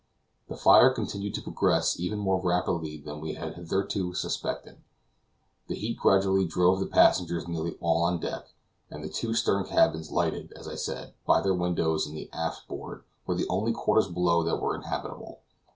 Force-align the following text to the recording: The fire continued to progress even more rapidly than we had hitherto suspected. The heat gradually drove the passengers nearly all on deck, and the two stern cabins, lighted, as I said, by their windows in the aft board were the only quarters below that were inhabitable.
The 0.47 0.57
fire 0.57 0.89
continued 0.89 1.35
to 1.35 1.43
progress 1.43 1.99
even 1.99 2.17
more 2.17 2.41
rapidly 2.41 2.97
than 2.97 3.21
we 3.21 3.35
had 3.35 3.53
hitherto 3.53 4.15
suspected. 4.15 4.79
The 5.67 5.75
heat 5.75 5.99
gradually 5.99 6.45
drove 6.47 6.79
the 6.79 6.87
passengers 6.87 7.47
nearly 7.47 7.77
all 7.79 8.01
on 8.01 8.19
deck, 8.19 8.55
and 8.89 9.03
the 9.03 9.09
two 9.09 9.35
stern 9.35 9.63
cabins, 9.63 10.09
lighted, 10.11 10.53
as 10.53 10.67
I 10.67 10.73
said, 10.73 11.13
by 11.27 11.39
their 11.41 11.53
windows 11.53 12.07
in 12.07 12.15
the 12.15 12.31
aft 12.33 12.67
board 12.67 13.03
were 13.27 13.35
the 13.35 13.47
only 13.47 13.73
quarters 13.73 14.07
below 14.07 14.41
that 14.41 14.59
were 14.59 14.73
inhabitable. 14.73 15.41